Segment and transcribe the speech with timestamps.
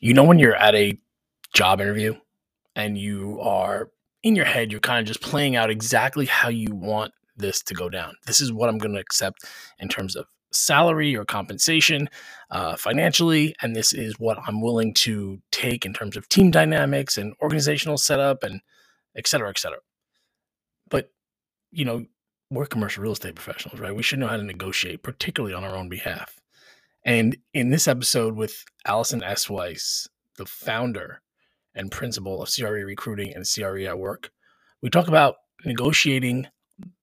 [0.00, 0.98] You know, when you're at a
[1.54, 2.14] job interview
[2.74, 3.90] and you are
[4.22, 7.74] in your head, you're kind of just playing out exactly how you want this to
[7.74, 8.14] go down.
[8.26, 9.44] This is what I'm going to accept
[9.78, 12.08] in terms of salary or compensation
[12.50, 17.18] uh, financially, and this is what I'm willing to take in terms of team dynamics
[17.18, 18.60] and organizational setup and
[19.16, 19.80] et cetera, et cetera.
[20.88, 21.10] But,
[21.72, 22.06] you know,
[22.50, 23.94] we're commercial real estate professionals, right?
[23.94, 26.40] We should know how to negotiate, particularly on our own behalf.
[27.06, 29.48] And in this episode with Allison S.
[29.48, 31.22] Weiss, the founder
[31.72, 34.32] and principal of CRE Recruiting and CRE at Work,
[34.82, 36.48] we talk about negotiating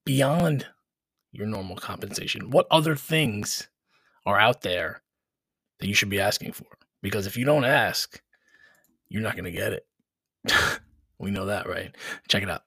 [0.03, 0.67] beyond
[1.31, 2.51] your normal compensation.
[2.51, 3.69] What other things
[4.25, 5.01] are out there
[5.79, 6.67] that you should be asking for?
[7.01, 8.21] Because if you don't ask,
[9.07, 9.87] you're not going to get it.
[11.17, 11.95] we know that, right?
[12.27, 12.63] Check it out.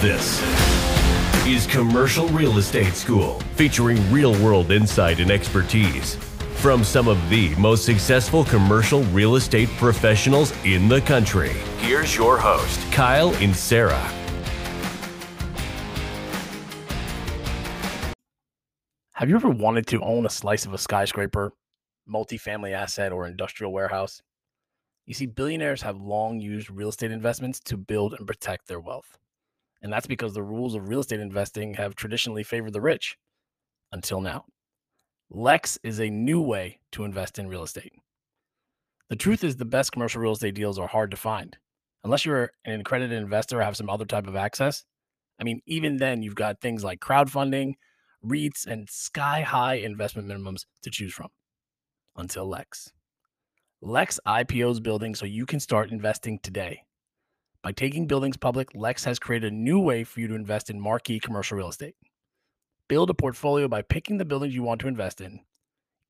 [0.00, 0.85] This
[1.46, 6.16] is Commercial Real Estate School, featuring real world insight and expertise
[6.56, 11.52] from some of the most successful commercial real estate professionals in the country.
[11.78, 14.12] Here's your host, Kyle and Sarah.
[19.12, 21.52] Have you ever wanted to own a slice of a skyscraper,
[22.12, 24.20] multifamily asset, or industrial warehouse?
[25.06, 29.16] You see, billionaires have long used real estate investments to build and protect their wealth.
[29.86, 33.16] And that's because the rules of real estate investing have traditionally favored the rich
[33.92, 34.46] until now.
[35.30, 37.92] Lex is a new way to invest in real estate.
[39.10, 41.56] The truth is, the best commercial real estate deals are hard to find.
[42.02, 44.82] Unless you're an accredited investor or have some other type of access.
[45.40, 47.74] I mean, even then, you've got things like crowdfunding,
[48.24, 51.28] REITs, and sky high investment minimums to choose from
[52.16, 52.90] until Lex.
[53.80, 56.82] Lex IPOs building so you can start investing today.
[57.66, 60.80] By taking buildings public, Lex has created a new way for you to invest in
[60.80, 61.96] marquee commercial real estate.
[62.86, 65.40] Build a portfolio by picking the buildings you want to invest in.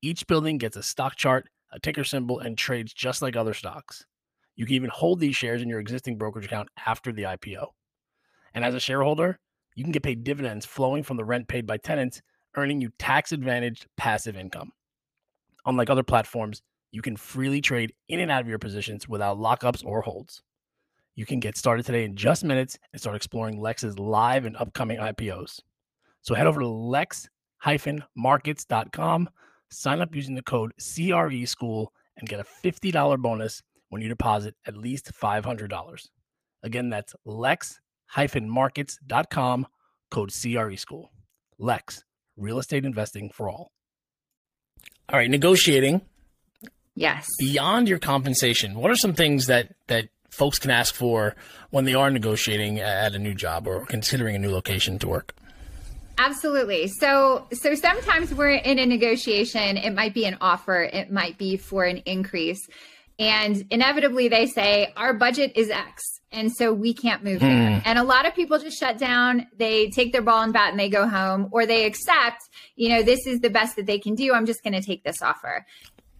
[0.03, 4.05] Each building gets a stock chart, a ticker symbol, and trades just like other stocks.
[4.55, 7.69] You can even hold these shares in your existing brokerage account after the IPO.
[8.53, 9.39] And as a shareholder,
[9.73, 12.21] you can get paid dividends flowing from the rent paid by tenants,
[12.55, 14.73] earning you tax advantaged passive income.
[15.65, 19.83] Unlike other platforms, you can freely trade in and out of your positions without lockups
[19.83, 20.43] or holds.
[21.17, 24.99] You can get started today in just minutes and start exploring Lex's live and upcoming
[24.99, 25.61] IPOs.
[26.21, 29.29] So head over to lex-markets.com,
[29.71, 34.53] sign up using the code CRE School, and get a $50 bonus when you deposit
[34.67, 36.07] at least $500.
[36.61, 39.67] Again, that's lex-markets.com,
[40.11, 41.11] code CRE School.
[41.57, 42.03] Lex,
[42.35, 43.71] real estate investing for all.
[45.09, 46.01] All right, negotiating.
[46.93, 47.27] Yes.
[47.39, 51.35] Beyond your compensation, what are some things that that folks can ask for
[51.69, 55.35] when they are negotiating at a new job or considering a new location to work?
[56.17, 56.87] Absolutely.
[56.87, 61.57] So so sometimes we're in a negotiation, it might be an offer, it might be
[61.57, 62.67] for an increase.
[63.19, 66.03] And inevitably they say our budget is X.
[66.31, 67.47] And so we can't move hmm.
[67.47, 67.81] there.
[67.85, 69.47] And a lot of people just shut down.
[69.57, 73.01] They take their ball and bat and they go home, or they accept, you know,
[73.01, 74.33] this is the best that they can do.
[74.33, 75.65] I'm just going to take this offer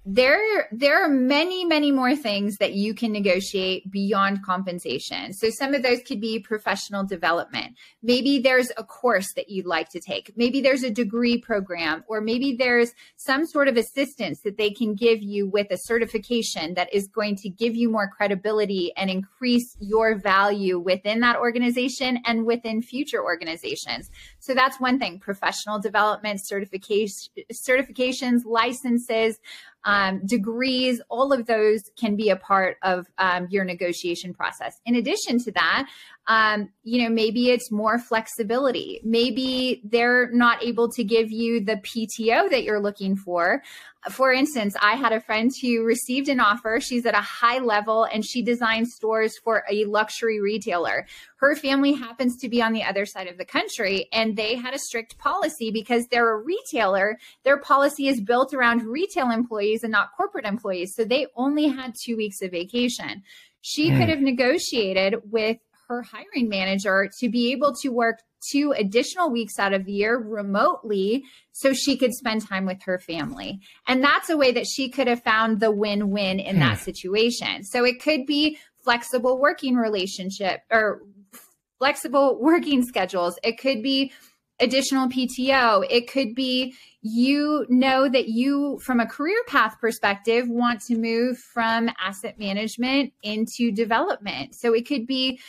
[0.09, 5.33] there there are many many more things that you can negotiate beyond compensation.
[5.33, 7.75] So some of those could be professional development.
[8.01, 10.31] Maybe there's a course that you'd like to take.
[10.37, 14.95] Maybe there's a degree program or maybe there's some sort of assistance that they can
[14.95, 19.75] give you with a certification that is going to give you more credibility and increase
[19.81, 24.09] your value within that organization and within future organizations.
[24.39, 25.19] So that's one thing.
[25.19, 27.09] Professional development certification
[27.51, 29.37] certifications licenses
[29.85, 34.79] um, degrees, all of those can be a part of um, your negotiation process.
[34.85, 35.87] In addition to that,
[36.27, 38.99] um, you know, maybe it's more flexibility.
[39.03, 43.63] Maybe they're not able to give you the PTO that you're looking for.
[44.11, 46.79] For instance, I had a friend who received an offer.
[46.79, 51.05] She's at a high level and she designs stores for a luxury retailer.
[51.37, 54.73] Her family happens to be on the other side of the country and they had
[54.73, 57.17] a strict policy because they're a retailer.
[57.43, 60.93] Their policy is built around retail employees and not corporate employees.
[60.95, 63.23] So they only had two weeks of vacation.
[63.61, 63.97] She mm.
[63.97, 65.57] could have negotiated with
[65.87, 68.19] her hiring manager to be able to work
[68.51, 72.99] two additional weeks out of the year remotely so she could spend time with her
[72.99, 73.59] family.
[73.87, 76.61] And that's a way that she could have found the win win in hmm.
[76.61, 77.63] that situation.
[77.63, 81.01] So it could be flexible working relationship or
[81.79, 83.37] flexible working schedules.
[83.43, 84.11] It could be
[84.59, 85.85] additional PTO.
[85.89, 91.37] It could be you know that you, from a career path perspective, want to move
[91.37, 94.55] from asset management into development.
[94.55, 95.39] So it could be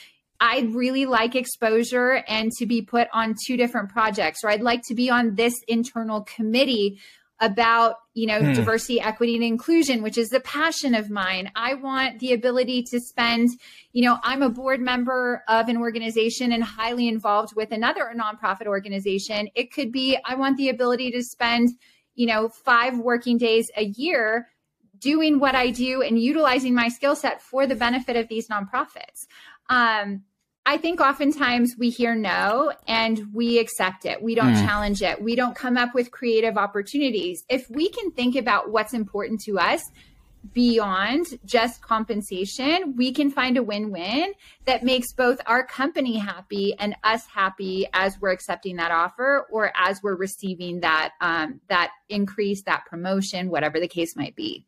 [0.40, 4.82] I'd really like exposure and to be put on two different projects, or I'd like
[4.88, 7.00] to be on this internal committee
[7.40, 8.52] about you know hmm.
[8.52, 11.50] diversity equity and inclusion which is the passion of mine.
[11.54, 13.50] I want the ability to spend
[13.92, 18.66] you know i'm a board member of an organization and highly involved with another nonprofit
[18.66, 19.48] organization.
[19.54, 21.70] It could be i want the ability to spend
[22.14, 24.48] you know five working days a year
[24.98, 29.26] doing what i do and utilizing my skill set for the benefit of these nonprofits.
[29.68, 30.24] Um,
[30.68, 34.22] I think oftentimes we hear no and we accept it.
[34.22, 34.66] We don't mm.
[34.66, 35.22] challenge it.
[35.22, 37.42] We don't come up with creative opportunities.
[37.48, 39.82] If we can think about what's important to us
[40.52, 44.34] beyond just compensation, we can find a win win
[44.66, 49.72] that makes both our company happy and us happy as we're accepting that offer or
[49.74, 54.66] as we're receiving that um, that increase, that promotion, whatever the case might be.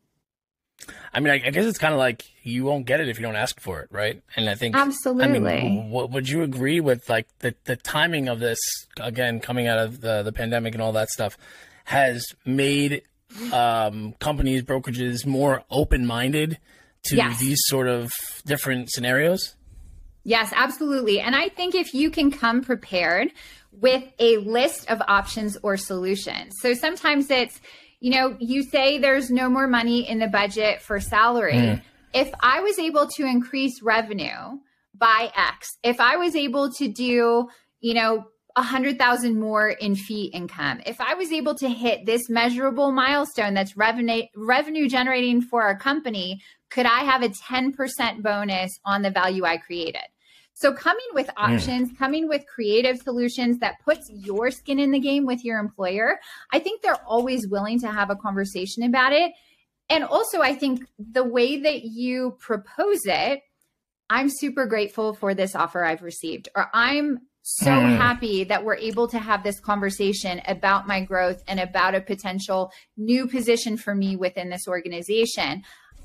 [1.13, 3.25] I mean, I, I guess it's kind of like you won't get it if you
[3.25, 4.23] don't ask for it, right?
[4.37, 5.25] And I think absolutely.
[5.25, 8.59] I mean, w- would you agree with like the the timing of this
[8.99, 11.37] again coming out of the the pandemic and all that stuff
[11.85, 13.03] has made
[13.53, 16.59] um, companies brokerages more open minded
[17.05, 17.41] to yes.
[17.41, 18.13] these sort of
[18.45, 19.55] different scenarios?
[20.23, 21.21] Yes, absolutely.
[21.21, 23.31] And I think if you can come prepared
[23.73, 26.55] with a list of options or solutions.
[26.61, 27.61] So sometimes it's
[28.01, 31.53] you know, you say there's no more money in the budget for salary.
[31.53, 31.83] Mm.
[32.13, 34.59] If I was able to increase revenue
[34.95, 37.49] by X, if I was able to do,
[37.81, 38.25] you know,
[38.57, 40.81] a hundred thousand more in fee income.
[40.85, 45.79] If I was able to hit this measurable milestone that's revenue revenue generating for our
[45.79, 50.03] company, could I have a 10% bonus on the value I created?
[50.55, 51.33] So coming with mm.
[51.37, 51.99] options, mm.
[51.99, 56.19] coming with creative solutions that puts your skin in the game with your employer,
[56.53, 59.33] I think they're always willing to have a conversation about it.
[59.89, 63.41] And also, I think the way that you propose it,
[64.09, 67.97] I'm super grateful for this offer I've received, or I'm so mm.
[67.97, 72.71] happy that we're able to have this conversation about my growth and about a potential
[72.97, 75.63] new position for me within this organization.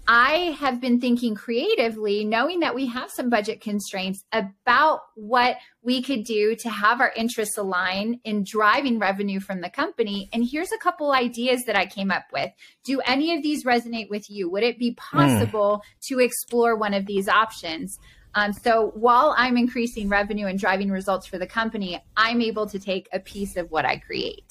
[0.08, 6.04] I have been thinking creatively, knowing that we have some budget constraints about what we
[6.04, 10.30] could do to have our interests align in driving revenue from the company.
[10.32, 12.52] And here's a couple ideas that I came up with.
[12.84, 14.50] Do any of these resonate with you?
[14.52, 15.18] Would it be hmm.
[15.18, 16.08] possible mm.
[16.08, 17.98] to explore one of these options?
[18.36, 22.78] Um, so while I'm increasing revenue and driving results for the company, I'm able to
[22.78, 24.46] take a piece of what I create.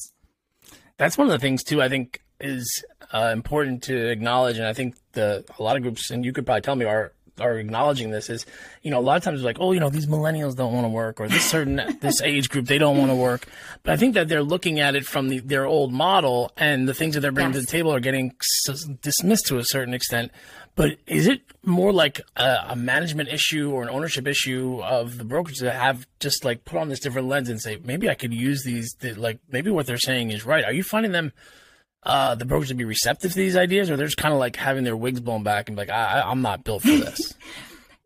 [0.96, 1.82] That's one of the things too.
[1.82, 6.10] I think is uh, important to acknowledge, and I think the a lot of groups,
[6.10, 8.46] and you could probably tell me, are are acknowledging this is,
[8.82, 10.84] you know, a lot of times it's like, oh, you know, these millennials don't want
[10.84, 13.46] to work, or this certain this age group they don't want to work.
[13.82, 16.94] But I think that they're looking at it from the, their old model, and the
[16.94, 17.62] things that they're bringing yes.
[17.62, 20.30] to the table are getting s- dismissed to a certain extent.
[20.76, 25.24] But is it more like a, a, management issue or an ownership issue of the
[25.24, 28.34] brokerage that have just like put on this different lens and say maybe I could
[28.34, 28.96] use these?
[29.16, 30.64] Like maybe what they're saying is right.
[30.64, 31.32] Are you finding them?
[32.04, 34.56] Uh, the brokers to be receptive to these ideas, or they're just kind of like
[34.56, 37.34] having their wigs blown back and be like, I, I'm not built for this.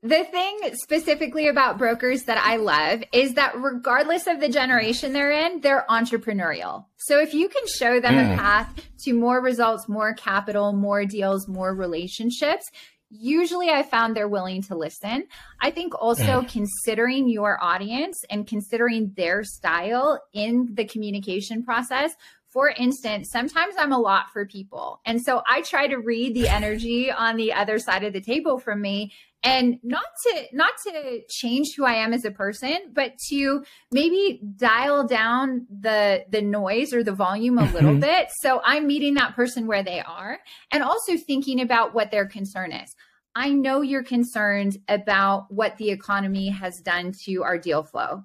[0.03, 5.33] the thing specifically about brokers that I love is that regardless of the generation they're
[5.33, 6.85] in, they're entrepreneurial.
[6.99, 8.35] So if you can show them mm.
[8.35, 8.73] a path
[9.05, 12.65] to more results, more capital, more deals, more relationships,
[13.11, 15.27] usually I found they're willing to listen.
[15.61, 16.49] I think also mm.
[16.49, 22.13] considering your audience and considering their style in the communication process
[22.49, 25.01] for instance, sometimes I'm a lot for people.
[25.05, 28.59] And so I try to read the energy on the other side of the table
[28.59, 29.13] from me
[29.43, 34.41] and not to not to change who I am as a person, but to maybe
[34.57, 38.01] dial down the the noise or the volume a little mm-hmm.
[38.01, 40.39] bit so I'm meeting that person where they are
[40.73, 42.95] and also thinking about what their concern is.
[43.35, 48.25] I know you're concerned about what the economy has done to our deal flow.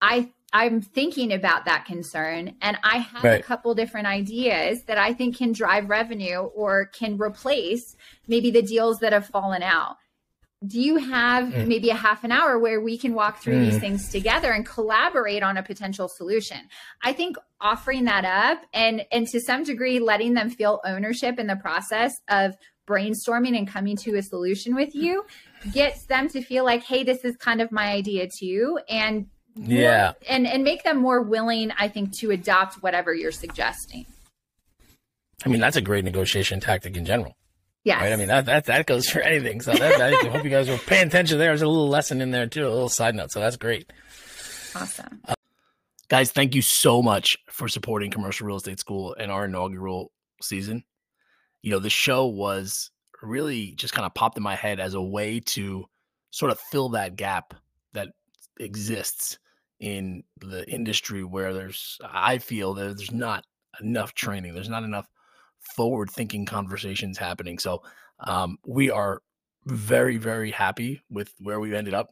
[0.00, 3.38] I I'm thinking about that concern and I have right.
[3.38, 7.94] a couple different ideas that I think can drive revenue or can replace
[8.26, 9.96] maybe the deals that have fallen out.
[10.66, 11.66] Do you have mm.
[11.66, 13.70] maybe a half an hour where we can walk through mm.
[13.70, 16.56] these things together and collaborate on a potential solution?
[17.02, 21.48] I think offering that up and and to some degree letting them feel ownership in
[21.48, 22.56] the process of
[22.88, 25.24] brainstorming and coming to a solution with you
[25.72, 30.12] gets them to feel like hey this is kind of my idea too and yeah.
[30.28, 34.06] and and make them more willing i think to adopt whatever you're suggesting.
[35.44, 37.36] I mean that's a great negotiation tactic in general.
[37.84, 38.12] Yeah right?
[38.12, 39.60] i mean that, that that goes for anything.
[39.60, 41.48] So that, i hope you guys were paying attention there.
[41.48, 43.32] there's a little lesson in there too a little side note.
[43.32, 43.92] So that's great.
[44.74, 45.20] Awesome.
[45.26, 45.34] Uh,
[46.08, 50.84] guys thank you so much for supporting commercial real estate school in our inaugural season.
[51.62, 52.90] You know the show was
[53.22, 55.86] really just kind of popped in my head as a way to
[56.30, 57.54] sort of fill that gap
[57.94, 58.08] that
[58.60, 59.38] exists
[59.80, 63.44] in the industry where there's I feel that there's not
[63.80, 64.54] enough training.
[64.54, 65.06] There's not enough
[65.60, 67.58] forward thinking conversations happening.
[67.58, 67.82] So
[68.20, 69.22] um, we are
[69.66, 72.10] very, very happy with where we ended up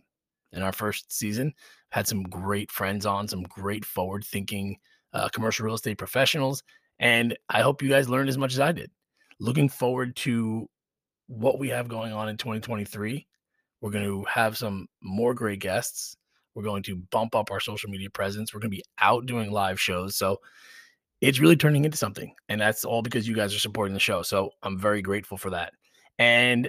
[0.52, 1.54] in our first season.
[1.90, 4.76] Had some great friends on, some great forward thinking
[5.12, 6.62] uh, commercial real estate professionals.
[6.98, 8.90] And I hope you guys learned as much as I did.
[9.40, 10.68] Looking forward to
[11.26, 13.26] what we have going on in 2023.
[13.80, 16.16] We're going to have some more great guests.
[16.54, 18.52] We're going to bump up our social media presence.
[18.52, 20.16] We're going to be out doing live shows.
[20.16, 20.40] So
[21.20, 22.34] it's really turning into something.
[22.48, 24.22] And that's all because you guys are supporting the show.
[24.22, 25.72] So I'm very grateful for that.
[26.18, 26.68] And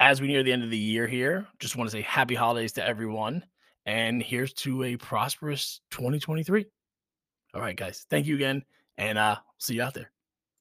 [0.00, 2.72] as we near the end of the year here, just want to say happy holidays
[2.72, 3.44] to everyone.
[3.86, 6.66] And here's to a prosperous 2023.
[7.54, 8.06] All right, guys.
[8.10, 8.62] Thank you again.
[8.98, 10.10] And uh see you out there.